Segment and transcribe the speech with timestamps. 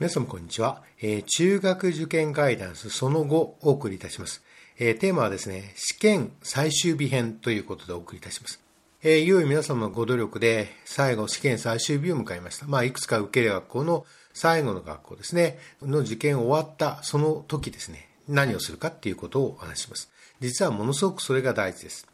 [0.00, 4.42] 皆様こんにちは、えー、中学受験ガイダンスその後お送りいたします、
[4.76, 8.60] えー、テーマはですね、試験最終日編ということでお送りいたします。
[9.04, 12.66] えー、いよいよ皆様のご努力で最後試験最終日を迎えました。
[12.66, 20.10] まあ、いくつか受ける学校の最後の学校ですね、の受験終わったその時ですね、何をするかっていうことをお話します。
[20.40, 22.08] 実はものすごくそれが大事です。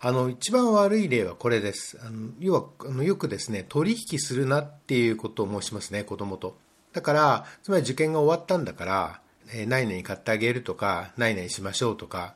[0.00, 2.00] あの、一番悪い例はこれです。
[2.02, 6.56] あの要はあの、よくですね、取引するなっていうことを申しますね、子供と。
[6.92, 9.20] だから、つまり受験が終わったんだから、
[9.52, 12.34] えー、何々買ってあげるとか、何々しましょうとか、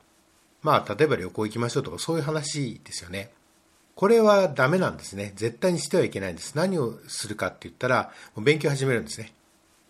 [0.63, 3.31] まあ、例えば旅行行きましょうとか、そういう話ですよね。
[3.95, 5.33] これはダメなんですね。
[5.37, 6.57] 絶対にしてはいけないんです。
[6.57, 9.33] 何をするかって言ったら、もう勉強始めるんですね。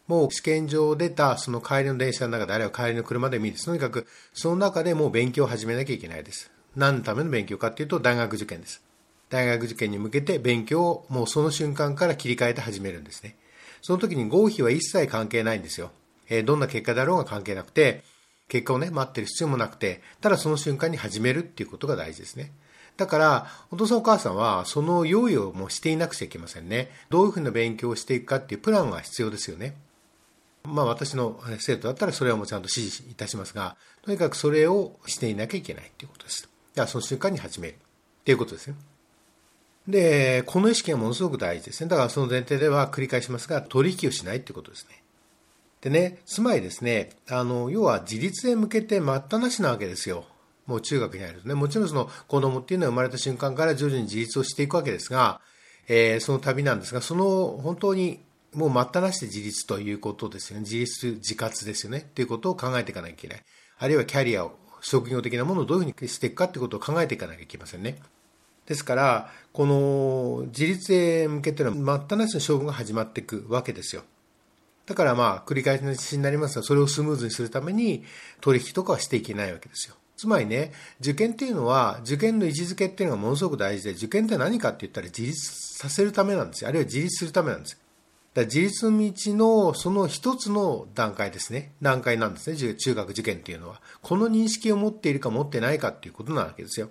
[0.07, 3.67] もう試験場を出たその帰りの電車の中で、あるいは帰りの車でもいいです。
[3.67, 6.51] とにかく、その中でもう勉強を始めなきゃいけないです。
[6.77, 8.83] 何のための勉強かっていうと、大学受験です。
[9.31, 13.37] 大学受験に向けて勉強をもうその瞬間から切り替えて始めるんですね。
[13.85, 15.91] その時に合否は一切関係ないんですよ。
[16.31, 18.03] えー、どんな結果だろうが関係なくて、
[18.49, 22.51] 結果をね、待ってる必要もなくて、ただその瞬間に始めるっていうことが大事ですね。
[22.97, 26.93] だから、お父さんお母さんは、その用意をもうしていなくちゃいけませんね。
[27.11, 29.77] どういうふうな勉強をしていくかっていうプランが必要ですよね。
[30.63, 36.49] まあ私の生徒だったらそれはもうちゃんと指示いたしますが、とにかくそれをしていなきゃいけないっていうことです。
[36.75, 37.77] ではその瞬間に始めるっ
[38.25, 38.77] ていうことですね。
[39.89, 41.89] で、この意識がものすごく大事ですね。
[41.89, 45.03] だからその前提では繰り返しますが、取引をしないってことですね。
[45.83, 50.25] でね、つまりですね、あの、要は自立へ向けて待ったなしなわけですよ。
[50.67, 51.55] もう中学に入るとね。
[51.55, 55.43] もちろんその子供っていうのは生まれた瞬間から徐々に自立をしていくわけですが、
[55.87, 58.21] えー、その旅なんですが、その本当に
[58.55, 60.63] もう待ったなしで自立ということですよね。
[60.63, 61.99] 自立、自活ですよね。
[61.99, 63.43] っていうことを考えていかなきゃいけない。
[63.79, 67.99] あるいはキャリアを、職業的なものをどういうふうにしていくかっていうことを考えていかなきゃいけませんね。
[68.67, 74.03] ですから、この自立へ向けてのは待ったなしの勝負が始まっていくわけですよ。
[74.87, 78.05] だからまあ、繰り返しになりますが、それをスムーズにするために
[78.41, 79.95] 取引とかはしていけないわけですよ。
[80.17, 86.69] つまりね、受験っていうのは、受験の位置づけっていうのがものすごく大事で、受験って何かって言ったら自立させるためなんですよ。
[86.69, 87.79] あるいは自立するためなんです。
[88.35, 91.73] だ自立の道のその一つの段階ですね。
[91.81, 92.75] 段階なんですね。
[92.75, 93.81] 中学受験っていうのは。
[94.03, 96.91] この認識を持っているか持ってないかっていうことなわけですよ。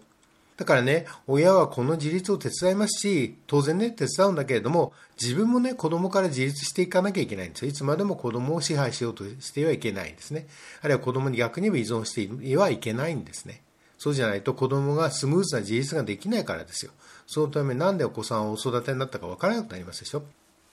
[0.55, 7.71] だからね、親はこの自立を手伝いますし、当然ね、手伝うんだけれども、自分もね、子供から自立していかなきゃいけないんですよ。
[7.71, 10.47] いつまでも子供を支配しようとしてはいけないんですね。
[10.81, 13.61] あるいは子供に逆にも依存してはいけないんですね。
[13.97, 16.91] そうじゃないと子供がスムーズな自立ができないからですよ。
[17.25, 20.23] そのためなんでお子さんをお育てになったかわからなくなりますでしょ。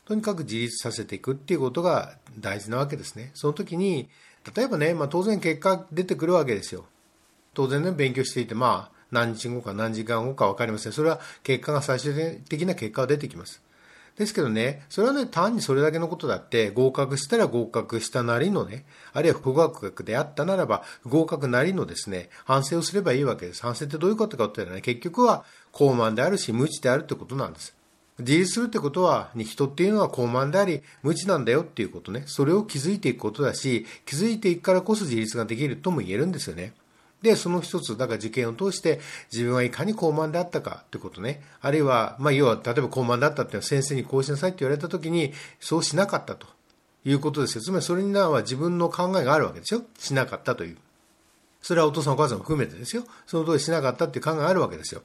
[0.05, 3.31] とにかく自立させていくっていうことが大事なわけですね。
[3.35, 4.09] その時に、
[4.57, 6.87] 例えばね、まあ当然結果出てくるわけですよ。
[7.55, 10.93] 当然ね、勉強していて、まあ、何日後か何時間後か分かりません。
[10.93, 12.15] それは結果が最終
[12.49, 13.63] 的な結果が出てきます。
[14.17, 23.63] ですけどね、それはね、単にそれだけのことだって、合格したら合格したなりのね、あるいは不合格であったならば、合格なりのですね、反省をすればいいわけです。
[23.63, 27.75] 反省ってどういうことかって言ったらね、結局は高慢であるし、無知であるってことなんです。
[28.19, 32.25] 自立するってことは、人っていうのは高慢であり、無知なんだよっていうことね。
[32.27, 36.75] それを気づいていくことだし、気づいていくからこそ自立ができるとも言えるんですよね。
[37.23, 39.01] で、その一つ、だから事件を通して
[39.31, 41.43] 自分はいかに高慢であったかってことね。
[41.61, 46.47] あるいは、まあ、要は、例えば高慢だったっていうのは先生にこうしなさいって言われた時に、そうしなかったと
[47.05, 47.63] いうことですよ。
[47.63, 49.83] つまりそれには自分の考えがあるわけですよ。
[49.99, 50.79] しなかったという。
[51.61, 53.05] それはお父さんお母さんも含めてですよ。
[53.27, 55.03] その通りしなかったっていう考えがあるわけですよ。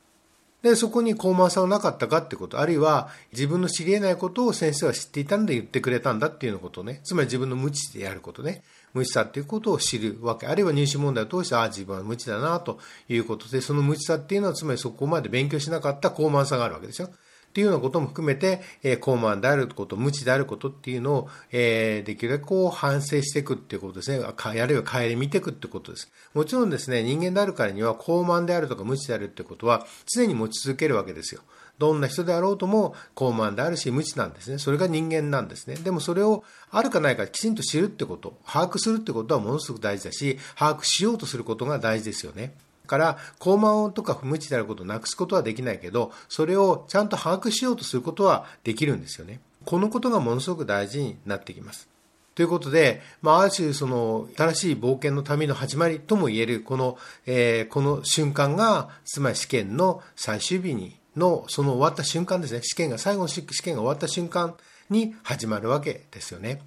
[0.65, 7.01] で、そこに高慢さはなかったかってこと、あるいは自分の知り得ないことを先生は知っていたんで言ってくれたんだっていうようなことね。
[7.03, 8.63] つまり自分の無知でやることね。
[8.91, 10.47] 無知さっていうことを知るわけ。
[10.47, 17.09] あるいは入試問題を通して、ああ、自分は無知だなということで、その無知さっていうのは、つまりそこまで勉強しなかった高慢さがあるわけでしょ。
[17.55, 24.21] っていうようなことも含めて、えー、高慢であること、無知であることっていうのを、えー、できるだけこう反省していくっていうことですね。
[24.25, 26.11] あるいは帰り見ていくってことです。
[26.33, 31.43] もちろんですね、人間であるからには高慢であるとか無知であるってことは常に持ち続けるわけですよ。
[31.77, 34.57] どんな人であろうとも高慢であるし無知なんですね。
[34.57, 35.75] それが人間なんですね。
[35.75, 42.53] でもそれをあるかないかきちんと知るってこと、把握するってことはものすごく大事だし、把握しようとすることが大事ですよね。
[42.85, 49.39] から、高慢とか不無知であることをなくすことはできないけど、それをちゃんと把握しようとすることはできるんですよね。
[49.65, 51.87] このことがものすごく大事になってきます。
[52.35, 62.59] ということで、まあ、ある種、その、新しい冒険の旅の始まりとも言える、この、えー、この瞬間が、つまり試験の最終日に、の、その終わった瞬間ですね。
[62.61, 64.55] 試験が、最後の試験が終わった瞬間
[64.89, 66.61] に始まるわけですよね。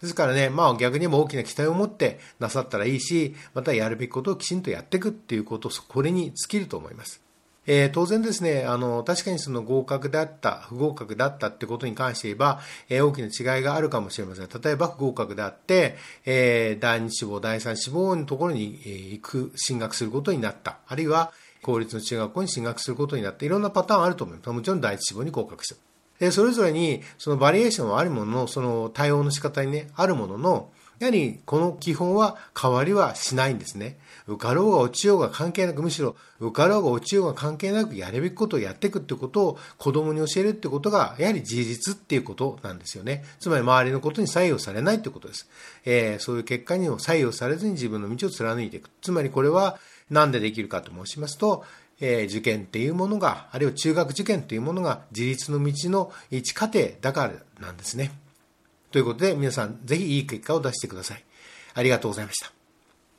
[0.00, 7.26] ですからね、まあ逆にも大きな期待を持ってなさったらいいし、またやるべきことをきちんとやっていくっていうこと、これに尽きると思います。
[7.66, 14.48] えー、当然ですね、あの、確かにその合格だった、不合格だったってことに関して言えば、えー、大きな違いがあるかもしれません。
[14.48, 18.80] 例えば不合格であって、えー、第二志望、第三志望のところに、
[19.12, 20.78] 行く、進学することになった。
[20.86, 21.32] あるいは、
[21.62, 24.50] 公立の中学校に進学することになって、いろんなパターンあると思います。
[24.50, 25.95] もちろん第一志望に合格した。
[26.18, 33.98] で、それぞれに、そのバリエーションはあるものの、その対応の仕方にね、あるものの、やはりこの基本は変わりはしないんですね。
[34.26, 43.24] 受かろうが落ちようが関係なく、むしろ受かろうが落ちようが関係なくやるべきことをやっていくってことを子供に教えるってことが、やはり事実っていうことなんですよね。
[43.40, 45.48] つまり周りのことに左右されないってことです。
[45.84, 48.90] えー、そういう結果にも左右されずに自分の道を貫いていく。
[49.02, 49.78] つまりこれは
[50.10, 51.64] 何でできるかと申しますと、
[52.00, 58.12] えー、受験っていうものが、あるいは中学受験っていうものが自立の道の一過程だからなんですね。
[58.90, 61.24] ということで皆さんぜひいい結果を出してください。
[61.74, 62.55] ありがとうございました。